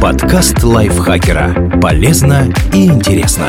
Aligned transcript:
Подкаст 0.00 0.62
лайфхакера. 0.62 1.80
Полезно 1.80 2.52
и 2.72 2.84
интересно. 2.86 3.48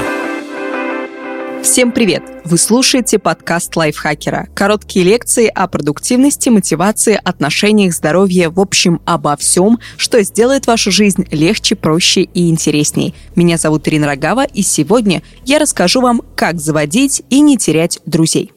Всем 1.62 1.92
привет! 1.92 2.24
Вы 2.46 2.58
слушаете 2.58 3.20
подкаст 3.20 3.76
лайфхакера. 3.76 4.48
Короткие 4.56 5.04
лекции 5.04 5.48
о 5.48 5.68
продуктивности, 5.68 6.48
мотивации, 6.48 7.20
отношениях, 7.22 7.94
здоровье, 7.94 8.48
в 8.48 8.62
общем, 8.62 9.02
обо 9.04 9.36
всем, 9.36 9.80
что 9.98 10.24
сделает 10.24 10.68
вашу 10.68 10.90
жизнь 10.90 11.28
легче, 11.32 11.76
проще 11.76 12.22
и 12.22 12.50
интересней. 12.50 13.14
Меня 13.36 13.58
зовут 13.58 13.86
Ирина 13.90 14.08
Рогава, 14.08 14.46
и 14.46 14.62
сегодня 14.62 15.24
я 15.44 15.60
расскажу 15.60 16.00
вам, 16.00 16.22
как 16.38 16.62
заводить 16.62 17.24
и 17.30 17.42
не 17.42 17.58
терять 17.58 18.00
друзей. 18.06 18.54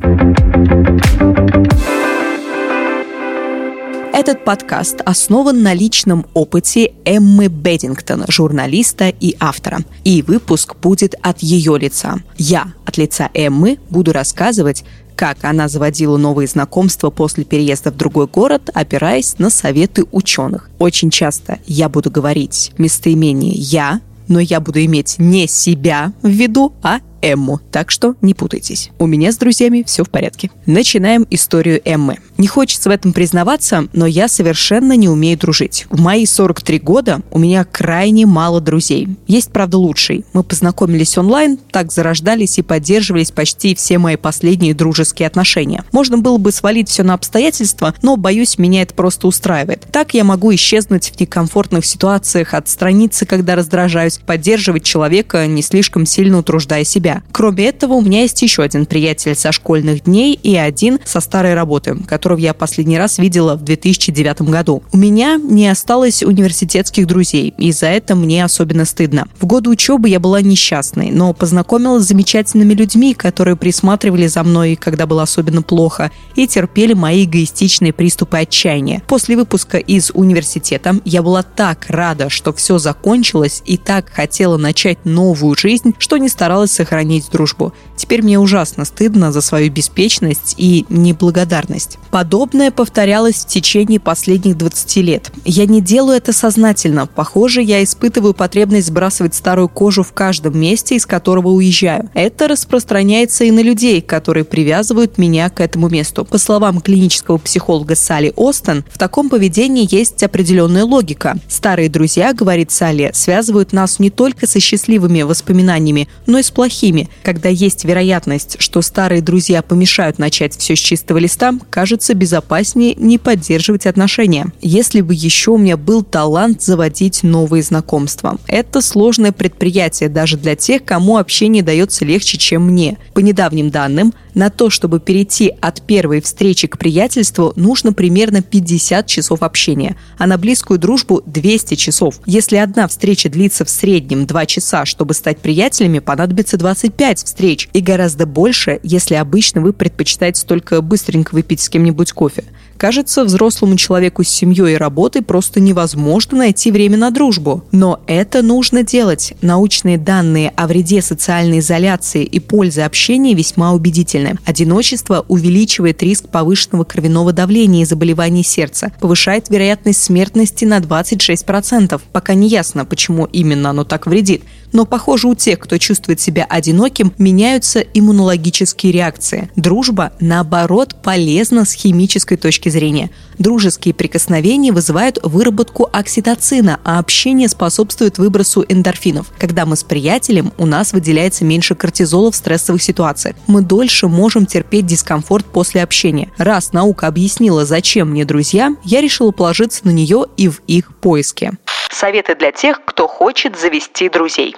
Этот 4.12 4.44
подкаст 4.44 5.00
основан 5.04 5.62
на 5.62 5.72
личном 5.72 6.26
опыте 6.34 6.92
Эммы 7.04 7.46
Беддингтон, 7.46 8.24
журналиста 8.28 9.08
и 9.08 9.36
автора. 9.38 9.80
И 10.02 10.22
выпуск 10.22 10.74
будет 10.76 11.14
от 11.22 11.38
ее 11.38 11.78
лица. 11.78 12.16
Я 12.36 12.72
от 12.84 12.98
лица 12.98 13.30
Эммы 13.34 13.78
буду 13.88 14.12
рассказывать, 14.12 14.84
как 15.14 15.44
она 15.44 15.68
заводила 15.68 16.16
новые 16.16 16.48
знакомства 16.48 17.10
после 17.10 17.44
переезда 17.44 17.92
в 17.92 17.96
другой 17.96 18.26
город, 18.26 18.68
опираясь 18.74 19.38
на 19.38 19.48
советы 19.48 20.04
ученых. 20.10 20.70
Очень 20.80 21.10
часто 21.10 21.60
я 21.66 21.88
буду 21.88 22.10
говорить 22.10 22.72
местоимение 22.78 23.54
«я», 23.54 24.00
но 24.26 24.40
я 24.40 24.60
буду 24.60 24.84
иметь 24.84 25.16
не 25.18 25.46
себя 25.46 26.12
в 26.22 26.28
виду, 26.28 26.72
а 26.82 27.00
Эмму, 27.22 27.60
так 27.70 27.90
что 27.90 28.14
не 28.22 28.34
путайтесь. 28.34 28.90
У 28.98 29.06
меня 29.06 29.32
с 29.32 29.36
друзьями 29.36 29.84
все 29.86 30.04
в 30.04 30.10
порядке. 30.10 30.50
Начинаем 30.66 31.26
историю 31.30 31.80
Эммы. 31.84 32.18
Не 32.38 32.46
хочется 32.46 32.88
в 32.88 32.92
этом 32.92 33.12
признаваться, 33.12 33.88
но 33.92 34.06
я 34.06 34.28
совершенно 34.28 34.96
не 34.96 35.08
умею 35.08 35.38
дружить. 35.38 35.86
В 35.90 36.00
мои 36.00 36.26
43 36.26 36.78
года 36.78 37.20
у 37.30 37.38
меня 37.38 37.64
крайне 37.64 38.26
мало 38.26 38.60
друзей. 38.60 39.08
Есть, 39.26 39.52
правда, 39.52 39.78
лучший. 39.78 40.24
Мы 40.32 40.42
познакомились 40.42 41.18
онлайн, 41.18 41.58
так 41.70 41.92
зарождались 41.92 42.58
и 42.58 42.62
поддерживались 42.62 43.30
почти 43.30 43.74
все 43.74 43.98
мои 43.98 44.16
последние 44.16 44.74
дружеские 44.74 45.26
отношения. 45.26 45.84
Можно 45.92 46.18
было 46.18 46.38
бы 46.38 46.52
свалить 46.52 46.88
все 46.88 47.02
на 47.02 47.14
обстоятельства, 47.14 47.94
но, 48.02 48.16
боюсь, 48.16 48.58
меня 48.58 48.82
это 48.82 48.94
просто 48.94 49.26
устраивает. 49.26 49.86
Так 49.92 50.14
я 50.14 50.24
могу 50.24 50.54
исчезнуть 50.54 51.12
в 51.14 51.20
некомфортных 51.20 51.84
ситуациях, 51.84 52.54
отстраниться, 52.54 53.26
когда 53.26 53.56
раздражаюсь, 53.56 54.18
поддерживать 54.18 54.84
человека, 54.84 55.46
не 55.46 55.62
слишком 55.62 56.06
сильно 56.06 56.38
утруждая 56.38 56.84
себя 56.84 57.09
себя. 57.10 57.22
Кроме 57.32 57.66
этого, 57.66 57.94
у 57.94 58.02
меня 58.02 58.22
есть 58.22 58.40
еще 58.42 58.62
один 58.62 58.86
приятель 58.86 59.34
со 59.34 59.52
школьных 59.52 60.04
дней 60.04 60.34
и 60.34 60.56
один 60.56 60.98
со 61.04 61.20
старой 61.20 61.54
работы, 61.54 61.96
которого 62.06 62.38
я 62.38 62.54
последний 62.54 62.98
раз 62.98 63.18
видела 63.18 63.56
в 63.56 63.62
2009 63.62 64.42
году. 64.42 64.82
У 64.92 64.96
меня 64.96 65.36
не 65.36 65.68
осталось 65.68 66.22
университетских 66.22 67.06
друзей, 67.06 67.54
и 67.58 67.72
за 67.72 67.86
это 67.86 68.14
мне 68.14 68.44
особенно 68.44 68.84
стыдно. 68.84 69.26
В 69.40 69.46
годы 69.46 69.70
учебы 69.70 70.08
я 70.08 70.20
была 70.20 70.40
несчастной, 70.40 71.10
но 71.10 71.32
познакомилась 71.32 72.04
с 72.04 72.08
замечательными 72.08 72.74
людьми, 72.74 73.14
которые 73.14 73.56
присматривали 73.56 74.26
за 74.26 74.42
мной, 74.42 74.76
когда 74.76 75.06
было 75.06 75.22
особенно 75.22 75.62
плохо, 75.62 76.10
и 76.36 76.46
терпели 76.46 76.94
мои 76.94 77.24
эгоистичные 77.24 77.92
приступы 77.92 78.38
отчаяния. 78.38 79.02
После 79.06 79.36
выпуска 79.36 79.78
из 79.78 80.10
университета 80.12 80.96
я 81.04 81.22
была 81.22 81.42
так 81.42 81.86
рада, 81.88 82.28
что 82.28 82.52
все 82.52 82.78
закончилось, 82.78 83.62
и 83.66 83.76
так 83.76 84.10
хотела 84.10 84.56
начать 84.56 85.04
новую 85.04 85.56
жизнь, 85.56 85.94
что 85.98 86.16
не 86.16 86.28
старалась 86.28 86.72
сохранить 86.72 86.99
сохранить 87.00 87.30
дружбу. 87.30 87.72
Теперь 87.96 88.22
мне 88.22 88.38
ужасно 88.38 88.84
стыдно 88.84 89.32
за 89.32 89.40
свою 89.40 89.70
беспечность 89.70 90.54
и 90.58 90.84
неблагодарность. 90.88 91.98
Подобное 92.10 92.70
повторялось 92.70 93.36
в 93.36 93.46
течение 93.46 93.98
последних 93.98 94.56
20 94.58 94.96
лет. 94.96 95.32
Я 95.44 95.66
не 95.66 95.80
делаю 95.80 96.16
это 96.16 96.32
сознательно. 96.32 97.06
Похоже, 97.06 97.62
я 97.62 97.82
испытываю 97.82 98.34
потребность 98.34 98.88
сбрасывать 98.88 99.34
старую 99.34 99.68
кожу 99.68 100.02
в 100.02 100.12
каждом 100.12 100.58
месте, 100.58 100.96
из 100.96 101.06
которого 101.06 101.48
уезжаю. 101.48 102.10
Это 102.14 102.48
распространяется 102.48 103.44
и 103.44 103.50
на 103.50 103.60
людей, 103.60 104.00
которые 104.02 104.44
привязывают 104.44 105.18
меня 105.18 105.48
к 105.48 105.60
этому 105.60 105.88
месту. 105.88 106.24
По 106.24 106.38
словам 106.38 106.80
клинического 106.80 107.38
психолога 107.38 107.94
Салли 107.94 108.32
Остон, 108.36 108.84
в 108.92 108.98
таком 108.98 109.30
поведении 109.30 109.88
есть 109.90 110.22
определенная 110.22 110.84
логика. 110.84 111.38
Старые 111.48 111.88
друзья, 111.88 112.32
говорит 112.32 112.70
Салли, 112.70 113.10
связывают 113.14 113.72
нас 113.72 113.98
не 113.98 114.10
только 114.10 114.46
со 114.46 114.60
счастливыми 114.60 115.22
воспоминаниями, 115.22 116.08
но 116.26 116.38
и 116.38 116.42
с 116.42 116.50
плохими 116.50 116.89
такими, 116.90 117.08
когда 117.22 117.48
есть 117.48 117.84
вероятность, 117.84 118.56
что 118.58 118.82
старые 118.82 119.22
друзья 119.22 119.62
помешают 119.62 120.18
начать 120.18 120.56
все 120.56 120.74
с 120.74 120.78
чистого 120.78 121.18
листа, 121.18 121.54
кажется 121.70 122.14
безопаснее 122.14 122.94
не 122.96 123.18
поддерживать 123.18 123.86
отношения. 123.86 124.46
Если 124.60 125.00
бы 125.00 125.14
еще 125.14 125.52
у 125.52 125.58
меня 125.58 125.76
был 125.76 126.02
талант 126.02 126.62
заводить 126.62 127.22
новые 127.22 127.62
знакомства. 127.62 128.38
Это 128.46 128.80
сложное 128.80 129.32
предприятие 129.32 130.08
даже 130.08 130.36
для 130.36 130.56
тех, 130.56 130.84
кому 130.84 131.18
общение 131.18 131.62
дается 131.62 132.04
легче, 132.04 132.38
чем 132.38 132.66
мне. 132.66 132.98
По 133.14 133.20
недавним 133.20 133.70
данным, 133.70 134.12
на 134.34 134.50
то, 134.50 134.70
чтобы 134.70 135.00
перейти 135.00 135.52
от 135.60 135.82
первой 135.82 136.20
встречи 136.20 136.66
к 136.66 136.78
приятельству, 136.78 137.52
нужно 137.56 137.92
примерно 137.92 138.42
50 138.42 139.06
часов 139.06 139.42
общения, 139.42 139.96
а 140.18 140.26
на 140.26 140.38
близкую 140.38 140.78
дружбу 140.78 141.22
200 141.26 141.74
часов. 141.74 142.20
Если 142.26 142.56
одна 142.56 142.88
встреча 142.88 143.28
длится 143.28 143.64
в 143.64 143.70
среднем 143.70 144.26
2 144.26 144.46
часа, 144.46 144.84
чтобы 144.84 145.14
стать 145.14 145.38
приятелями, 145.38 145.98
понадобится 145.98 146.56
25 146.80 147.24
встреч 147.24 147.68
и 147.74 147.80
гораздо 147.80 148.24
больше, 148.24 148.80
если 148.82 149.14
обычно 149.14 149.60
вы 149.60 149.74
предпочитаете 149.74 150.46
только 150.46 150.80
быстренько 150.80 151.34
выпить 151.34 151.60
с 151.60 151.68
кем-нибудь 151.68 152.12
кофе. 152.12 152.44
Кажется, 152.80 153.24
взрослому 153.24 153.76
человеку 153.76 154.24
с 154.24 154.30
семьей 154.30 154.72
и 154.72 154.76
работой 154.78 155.20
просто 155.20 155.60
невозможно 155.60 156.38
найти 156.38 156.70
время 156.70 156.96
на 156.96 157.10
дружбу. 157.10 157.62
Но 157.72 158.00
это 158.06 158.40
нужно 158.40 158.82
делать. 158.82 159.34
Научные 159.42 159.98
данные 159.98 160.50
о 160.56 160.66
вреде 160.66 161.02
социальной 161.02 161.58
изоляции 161.58 162.24
и 162.24 162.40
пользе 162.40 162.84
общения 162.84 163.34
весьма 163.34 163.74
убедительны. 163.74 164.38
Одиночество 164.46 165.26
увеличивает 165.28 166.02
риск 166.02 166.30
повышенного 166.30 166.84
кровяного 166.84 167.34
давления 167.34 167.82
и 167.82 167.84
заболеваний 167.84 168.42
сердца, 168.42 168.92
повышает 168.98 169.50
вероятность 169.50 170.02
смертности 170.02 170.64
на 170.64 170.78
26%. 170.78 172.00
Пока 172.12 172.32
не 172.32 172.48
ясно, 172.48 172.86
почему 172.86 173.26
именно 173.26 173.68
оно 173.68 173.84
так 173.84 174.06
вредит. 174.06 174.42
Но, 174.72 174.86
похоже, 174.86 175.28
у 175.28 175.34
тех, 175.34 175.58
кто 175.58 175.76
чувствует 175.76 176.20
себя 176.20 176.46
одиноким, 176.48 177.12
меняются 177.18 177.80
иммунологические 177.80 178.92
реакции. 178.92 179.50
Дружба, 179.54 180.12
наоборот, 180.18 180.96
полезна 181.02 181.66
с 181.66 181.74
химической 181.74 182.36
точки 182.36 182.69
зрения. 182.70 183.10
Дружеские 183.38 183.94
прикосновения 183.94 184.72
вызывают 184.72 185.18
выработку 185.22 185.88
окситоцина, 185.92 186.80
а 186.84 186.98
общение 186.98 187.48
способствует 187.48 188.18
выбросу 188.18 188.64
эндорфинов. 188.68 189.26
Когда 189.38 189.66
мы 189.66 189.76
с 189.76 189.84
приятелем, 189.84 190.52
у 190.58 190.66
нас 190.66 190.92
выделяется 190.92 191.44
меньше 191.44 191.74
кортизола 191.74 192.30
в 192.30 192.36
стрессовых 192.36 192.82
ситуациях. 192.82 193.36
Мы 193.46 193.62
дольше 193.62 194.08
можем 194.08 194.46
терпеть 194.46 194.86
дискомфорт 194.86 195.46
после 195.46 195.82
общения. 195.82 196.30
Раз 196.38 196.72
наука 196.72 197.06
объяснила, 197.06 197.64
зачем 197.64 198.10
мне 198.10 198.24
друзья, 198.24 198.74
я 198.84 199.00
решила 199.00 199.30
положиться 199.30 199.82
на 199.84 199.90
нее 199.90 200.26
и 200.36 200.48
в 200.48 200.60
их 200.66 200.94
поиске. 200.96 201.52
Советы 201.90 202.34
для 202.34 202.52
тех, 202.52 202.84
кто 202.84 203.08
хочет 203.08 203.58
завести 203.58 204.08
друзей. 204.08 204.54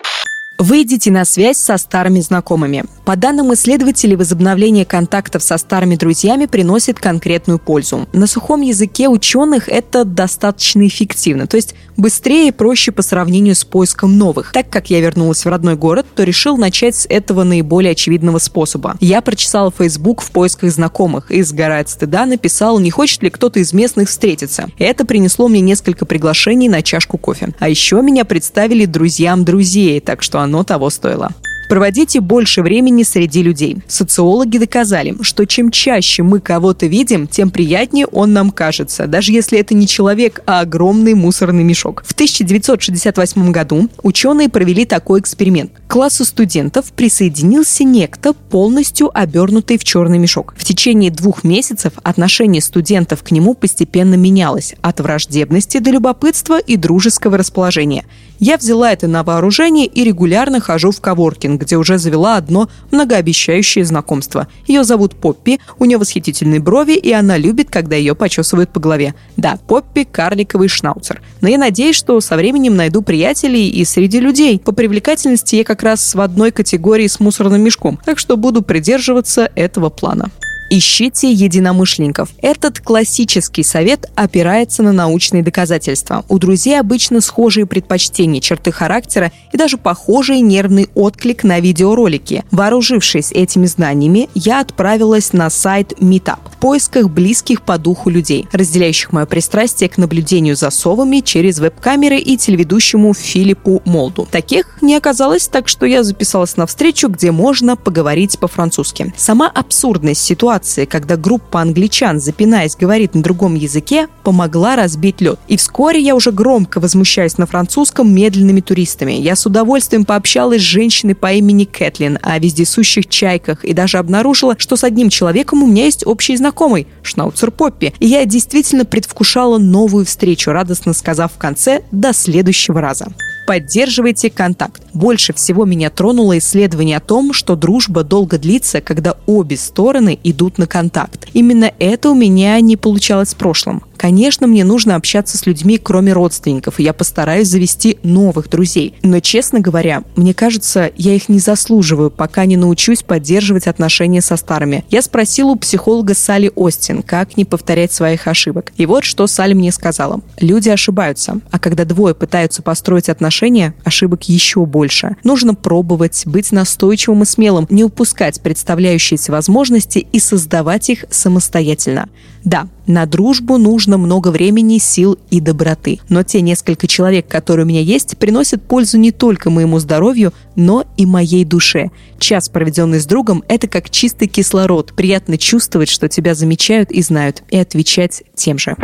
Выйдите 0.62 1.10
на 1.10 1.24
связь 1.24 1.58
со 1.58 1.76
старыми 1.76 2.20
знакомыми. 2.20 2.84
По 3.04 3.16
данным 3.16 3.52
исследователей, 3.52 4.14
возобновление 4.14 4.84
контактов 4.84 5.42
со 5.42 5.58
старыми 5.58 5.96
друзьями 5.96 6.46
приносит 6.46 7.00
конкретную 7.00 7.58
пользу. 7.58 8.06
На 8.12 8.28
сухом 8.28 8.60
языке 8.60 9.08
ученых 9.08 9.68
это 9.68 10.04
достаточно 10.04 10.86
эффективно, 10.86 11.48
то 11.48 11.56
есть 11.56 11.74
быстрее 11.96 12.46
и 12.46 12.52
проще 12.52 12.92
по 12.92 13.02
сравнению 13.02 13.56
с 13.56 13.64
поиском 13.64 14.16
новых. 14.16 14.52
Так 14.52 14.70
как 14.70 14.88
я 14.90 15.00
вернулась 15.00 15.44
в 15.44 15.48
родной 15.48 15.74
город, 15.74 16.06
то 16.14 16.22
решил 16.22 16.56
начать 16.56 16.94
с 16.94 17.06
этого 17.08 17.42
наиболее 17.42 17.90
очевидного 17.90 18.38
способа. 18.38 18.96
Я 19.00 19.20
прочесал 19.20 19.72
Facebook 19.76 20.22
в 20.22 20.30
поисках 20.30 20.70
знакомых 20.70 21.32
и, 21.32 21.42
сгорая 21.42 21.80
от 21.80 21.88
стыда, 21.88 22.24
написал, 22.24 22.78
не 22.78 22.92
хочет 22.92 23.24
ли 23.24 23.30
кто-то 23.30 23.58
из 23.58 23.72
местных 23.72 24.08
встретиться. 24.08 24.70
Это 24.78 25.04
принесло 25.04 25.48
мне 25.48 25.60
несколько 25.60 26.06
приглашений 26.06 26.68
на 26.68 26.82
чашку 26.82 27.18
кофе. 27.18 27.52
А 27.58 27.68
еще 27.68 28.00
меня 28.00 28.24
представили 28.24 28.84
друзьям 28.84 29.44
друзей, 29.44 29.98
так 29.98 30.22
что 30.22 30.40
оно 30.52 30.64
того 30.64 30.90
стоило. 30.90 31.32
Проводите 31.72 32.20
больше 32.20 32.60
времени 32.60 33.02
среди 33.02 33.42
людей. 33.42 33.78
Социологи 33.88 34.58
доказали, 34.58 35.16
что 35.22 35.46
чем 35.46 35.70
чаще 35.70 36.22
мы 36.22 36.38
кого-то 36.38 36.84
видим, 36.84 37.26
тем 37.26 37.50
приятнее 37.50 38.06
он 38.06 38.34
нам 38.34 38.50
кажется, 38.50 39.06
даже 39.06 39.32
если 39.32 39.58
это 39.58 39.72
не 39.72 39.86
человек, 39.86 40.42
а 40.44 40.60
огромный 40.60 41.14
мусорный 41.14 41.64
мешок. 41.64 42.02
В 42.04 42.12
1968 42.12 43.52
году 43.52 43.88
ученые 44.02 44.50
провели 44.50 44.84
такой 44.84 45.20
эксперимент. 45.20 45.72
К 45.86 45.92
классу 45.92 46.26
студентов 46.26 46.92
присоединился 46.92 47.84
некто, 47.84 48.34
полностью 48.34 49.10
обернутый 49.18 49.78
в 49.78 49.84
черный 49.84 50.18
мешок. 50.18 50.52
В 50.58 50.64
течение 50.64 51.10
двух 51.10 51.42
месяцев 51.42 51.94
отношение 52.02 52.60
студентов 52.60 53.22
к 53.22 53.30
нему 53.30 53.54
постепенно 53.54 54.16
менялось 54.16 54.74
от 54.82 55.00
враждебности 55.00 55.78
до 55.78 55.90
любопытства 55.90 56.60
и 56.60 56.76
дружеского 56.76 57.38
расположения. 57.38 58.04
Я 58.44 58.56
взяла 58.56 58.90
это 58.90 59.06
на 59.06 59.22
вооружение 59.22 59.86
и 59.86 60.02
регулярно 60.02 60.58
хожу 60.58 60.90
в 60.90 61.00
коворкинг, 61.00 61.62
где 61.62 61.76
уже 61.76 61.96
завела 61.96 62.36
одно 62.36 62.68
многообещающее 62.90 63.84
знакомство. 63.84 64.48
Ее 64.66 64.82
зовут 64.82 65.14
Поппи, 65.14 65.60
у 65.78 65.84
нее 65.84 65.96
восхитительные 65.96 66.58
брови, 66.58 66.94
и 66.94 67.12
она 67.12 67.36
любит, 67.36 67.70
когда 67.70 67.94
ее 67.94 68.16
почесывают 68.16 68.72
по 68.72 68.80
голове. 68.80 69.14
Да, 69.36 69.60
Поппи– 69.68 70.02
карликовый 70.12 70.66
шнауцер. 70.66 71.22
Но 71.40 71.48
я 71.48 71.56
надеюсь, 71.56 71.94
что 71.94 72.20
со 72.20 72.34
временем 72.34 72.74
найду 72.74 73.02
приятелей 73.02 73.68
и 73.68 73.84
среди 73.84 74.18
людей. 74.18 74.58
По 74.58 74.72
привлекательности 74.72 75.54
я 75.54 75.62
как 75.62 75.84
раз 75.84 76.12
в 76.12 76.20
одной 76.20 76.50
категории 76.50 77.06
с 77.06 77.20
мусорным 77.20 77.62
мешком, 77.62 78.00
так 78.04 78.18
что 78.18 78.36
буду 78.36 78.62
придерживаться 78.62 79.52
этого 79.54 79.88
плана. 79.88 80.32
Ищите 80.74 81.30
единомышленников. 81.30 82.30
Этот 82.40 82.80
классический 82.80 83.62
совет 83.62 84.10
опирается 84.14 84.82
на 84.82 84.90
научные 84.90 85.42
доказательства. 85.42 86.24
У 86.30 86.38
друзей 86.38 86.80
обычно 86.80 87.20
схожие 87.20 87.66
предпочтения, 87.66 88.40
черты 88.40 88.72
характера 88.72 89.32
и 89.52 89.58
даже 89.58 89.76
похожий 89.76 90.40
нервный 90.40 90.88
отклик 90.94 91.44
на 91.44 91.60
видеоролики. 91.60 92.42
Вооружившись 92.50 93.32
этими 93.32 93.66
знаниями, 93.66 94.30
я 94.34 94.60
отправилась 94.62 95.34
на 95.34 95.50
сайт 95.50 95.92
Meetup 96.00 96.38
поисках 96.62 97.10
близких 97.10 97.62
по 97.62 97.76
духу 97.76 98.08
людей, 98.08 98.46
разделяющих 98.52 99.10
мое 99.10 99.26
пристрастие 99.26 99.88
к 99.88 99.98
наблюдению 99.98 100.54
за 100.54 100.70
совами 100.70 101.18
через 101.18 101.58
веб-камеры 101.58 102.18
и 102.18 102.36
телеведущему 102.36 103.12
Филиппу 103.14 103.82
Молду. 103.84 104.28
Таких 104.30 104.80
не 104.80 104.94
оказалось, 104.94 105.48
так 105.48 105.66
что 105.66 105.86
я 105.86 106.04
записалась 106.04 106.56
на 106.56 106.66
встречу, 106.66 107.08
где 107.08 107.32
можно 107.32 107.74
поговорить 107.74 108.38
по-французски. 108.38 109.12
Сама 109.16 109.50
абсурдность 109.52 110.22
ситуации 110.22 110.84
когда 110.84 111.16
группа 111.16 111.60
англичан, 111.60 112.20
запинаясь, 112.20 112.76
говорит 112.76 113.16
на 113.16 113.24
другом 113.24 113.56
языке, 113.56 114.06
помогла 114.22 114.76
разбить 114.76 115.20
лед. 115.20 115.40
И 115.48 115.56
вскоре 115.56 116.00
я 116.00 116.14
уже 116.14 116.30
громко 116.30 116.78
возмущаюсь 116.78 117.38
на 117.38 117.46
французском 117.46 118.14
медленными 118.14 118.60
туристами. 118.60 119.14
Я 119.14 119.34
с 119.34 119.46
удовольствием 119.46 120.04
пообщалась 120.04 120.60
с 120.60 120.64
женщиной 120.64 121.16
по 121.16 121.32
имени 121.32 121.64
Кэтлин 121.64 122.20
о 122.22 122.38
вездесущих 122.38 123.08
чайках 123.08 123.64
и 123.64 123.72
даже 123.72 123.98
обнаружила, 123.98 124.54
что 124.58 124.76
с 124.76 124.84
одним 124.84 125.08
человеком 125.08 125.64
у 125.64 125.66
меня 125.66 125.86
есть 125.86 126.06
общий 126.06 126.36
знакомый– 126.52 126.86
Шнауцер 127.02 127.50
Поппи. 127.50 127.94
И 127.98 128.06
я 128.06 128.24
действительно 128.26 128.84
предвкушала 128.84 129.58
новую 129.58 130.04
встречу, 130.04 130.52
радостно 130.52 130.92
сказав 130.92 131.32
в 131.32 131.38
конце 131.38 131.82
«до 131.90 132.12
следующего 132.12 132.80
раза» 132.80 133.08
поддерживайте 133.44 134.30
контакт. 134.30 134.82
Больше 134.94 135.32
всего 135.32 135.64
меня 135.64 135.90
тронуло 135.90 136.38
исследование 136.38 136.98
о 136.98 137.00
том, 137.00 137.32
что 137.32 137.56
дружба 137.56 138.04
долго 138.04 138.38
длится, 138.38 138.80
когда 138.80 139.16
обе 139.26 139.56
стороны 139.56 140.18
идут 140.22 140.58
на 140.58 140.66
контакт. 140.66 141.26
Именно 141.32 141.72
это 141.80 142.10
у 142.10 142.14
меня 142.14 142.60
не 142.60 142.76
получалось 142.76 143.34
в 143.34 143.36
прошлом. 143.36 143.82
Конечно, 144.02 144.48
мне 144.48 144.64
нужно 144.64 144.96
общаться 144.96 145.38
с 145.38 145.46
людьми, 145.46 145.78
кроме 145.78 146.12
родственников, 146.12 146.80
и 146.80 146.82
я 146.82 146.92
постараюсь 146.92 147.46
завести 147.46 148.00
новых 148.02 148.50
друзей. 148.50 148.96
Но, 149.04 149.20
честно 149.20 149.60
говоря, 149.60 150.02
мне 150.16 150.34
кажется, 150.34 150.90
я 150.96 151.14
их 151.14 151.28
не 151.28 151.38
заслуживаю, 151.38 152.10
пока 152.10 152.44
не 152.44 152.56
научусь 152.56 153.04
поддерживать 153.04 153.68
отношения 153.68 154.20
со 154.20 154.36
старыми. 154.36 154.84
Я 154.90 155.02
спросила 155.02 155.50
у 155.50 155.56
психолога 155.56 156.16
Салли 156.16 156.50
Остин, 156.56 157.04
как 157.04 157.36
не 157.36 157.44
повторять 157.44 157.92
своих 157.92 158.26
ошибок. 158.26 158.72
И 158.76 158.86
вот 158.86 159.04
что 159.04 159.28
Салли 159.28 159.54
мне 159.54 159.70
сказала. 159.70 160.20
Люди 160.40 160.68
ошибаются, 160.68 161.38
а 161.52 161.60
когда 161.60 161.84
двое 161.84 162.16
пытаются 162.16 162.60
построить 162.60 163.08
отношения, 163.08 163.72
ошибок 163.84 164.24
еще 164.24 164.66
больше. 164.66 165.14
Нужно 165.22 165.54
пробовать, 165.54 166.24
быть 166.26 166.50
настойчивым 166.50 167.22
и 167.22 167.24
смелым, 167.24 167.68
не 167.70 167.84
упускать 167.84 168.40
представляющиеся 168.40 169.30
возможности 169.30 170.00
и 170.00 170.18
создавать 170.18 170.90
их 170.90 171.04
самостоятельно. 171.08 172.08
Да, 172.44 172.66
на 172.86 173.06
дружбу 173.06 173.56
нужно 173.56 173.98
много 173.98 174.28
времени, 174.28 174.78
сил 174.78 175.18
и 175.30 175.40
доброты. 175.40 176.00
Но 176.08 176.22
те 176.22 176.40
несколько 176.40 176.86
человек, 176.86 177.28
которые 177.28 177.64
у 177.64 177.68
меня 177.68 177.80
есть, 177.80 178.18
приносят 178.18 178.62
пользу 178.62 178.98
не 178.98 179.12
только 179.12 179.50
моему 179.50 179.78
здоровью, 179.78 180.32
но 180.56 180.84
и 180.96 181.06
моей 181.06 181.44
душе. 181.44 181.90
Час, 182.18 182.48
проведенный 182.48 183.00
с 183.00 183.06
другом, 183.06 183.44
это 183.48 183.68
как 183.68 183.90
чистый 183.90 184.26
кислород. 184.26 184.92
Приятно 184.94 185.38
чувствовать, 185.38 185.88
что 185.88 186.08
тебя 186.08 186.34
замечают 186.34 186.90
и 186.90 187.02
знают, 187.02 187.42
и 187.50 187.58
отвечать 187.58 188.24
тем 188.34 188.58
же. 188.58 188.76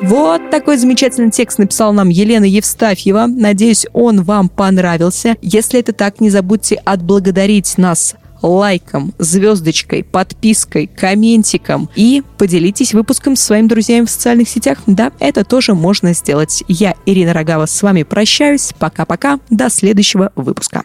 Вот 0.00 0.50
такой 0.50 0.76
замечательный 0.76 1.30
текст 1.30 1.58
написала 1.58 1.92
нам 1.92 2.08
Елена 2.08 2.44
Евстафьева. 2.44 3.26
Надеюсь, 3.26 3.86
он 3.92 4.22
вам 4.22 4.48
понравился. 4.48 5.36
Если 5.42 5.80
это 5.80 5.92
так, 5.92 6.20
не 6.20 6.30
забудьте 6.30 6.76
отблагодарить 6.76 7.76
нас 7.78 8.14
лайком, 8.42 9.12
звездочкой, 9.18 10.04
подпиской, 10.04 10.86
комментиком 10.86 11.88
и 11.94 12.22
поделитесь 12.36 12.94
выпуском 12.94 13.36
с 13.36 13.42
своими 13.42 13.66
друзьями 13.66 14.06
в 14.06 14.10
социальных 14.10 14.48
сетях. 14.48 14.78
Да, 14.86 15.12
это 15.20 15.44
тоже 15.44 15.74
можно 15.74 16.14
сделать. 16.14 16.64
Я, 16.68 16.94
Ирина 17.06 17.32
Рогава, 17.32 17.66
с 17.66 17.82
вами 17.82 18.02
прощаюсь. 18.02 18.72
Пока-пока. 18.78 19.38
До 19.50 19.70
следующего 19.70 20.32
выпуска. 20.36 20.82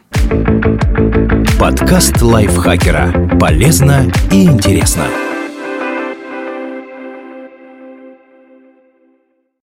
Подкаст 1.60 2.22
лайфхакера. 2.22 3.38
Полезно 3.40 4.12
и 4.32 4.46
интересно. 4.46 5.06